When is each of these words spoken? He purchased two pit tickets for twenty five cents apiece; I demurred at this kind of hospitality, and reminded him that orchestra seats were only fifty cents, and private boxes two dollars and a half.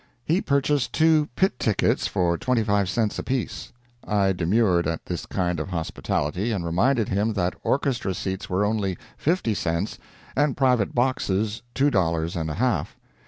He 0.25 0.41
purchased 0.41 0.93
two 0.93 1.29
pit 1.35 1.59
tickets 1.59 2.07
for 2.07 2.35
twenty 2.35 2.63
five 2.63 2.89
cents 2.89 3.19
apiece; 3.19 3.71
I 4.03 4.31
demurred 4.33 4.87
at 4.87 5.05
this 5.05 5.27
kind 5.27 5.59
of 5.59 5.67
hospitality, 5.69 6.51
and 6.51 6.65
reminded 6.65 7.09
him 7.09 7.33
that 7.33 7.53
orchestra 7.61 8.15
seats 8.15 8.49
were 8.49 8.65
only 8.65 8.97
fifty 9.15 9.53
cents, 9.53 9.99
and 10.35 10.57
private 10.57 10.95
boxes 10.95 11.61
two 11.75 11.91
dollars 11.91 12.35
and 12.35 12.49
a 12.49 12.55
half. 12.55 12.97